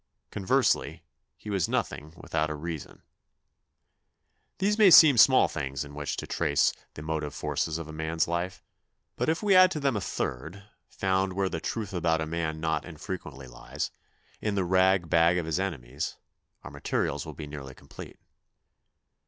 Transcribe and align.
Conversely, 0.31 1.03
he 1.37 1.51
was 1.51 1.69
nothing 1.69 2.15
without 2.17 2.49
a 2.49 2.55
reason. 2.55 3.03
These 4.57 4.79
may 4.79 4.89
seem 4.89 5.15
small 5.15 5.47
things 5.47 5.83
to 5.83 5.89
which 5.89 6.17
to 6.17 6.25
trace 6.25 6.73
the 6.95 7.03
motive 7.03 7.35
forces 7.35 7.77
of 7.77 7.87
a 7.87 7.93
man's 7.93 8.27
life; 8.27 8.63
but 9.15 9.29
if 9.29 9.43
we 9.43 9.53
add 9.53 9.69
to 9.69 9.79
them 9.79 9.95
a 9.95 10.01
third, 10.01 10.63
found 10.89 11.33
where 11.33 11.49
the 11.49 11.59
truth 11.59 11.93
about 11.93 12.19
a 12.19 12.25
man 12.25 12.59
not 12.59 12.83
infrequently 12.83 13.45
lies, 13.45 13.91
in 14.41 14.55
the 14.55 14.65
rag 14.65 15.07
bag 15.07 15.37
of 15.37 15.45
his 15.45 15.59
enemies, 15.59 16.15
our 16.63 16.71
materials 16.71 17.23
will 17.23 17.33
be 17.35 17.45
nearly 17.45 17.75
complete. 17.75 18.17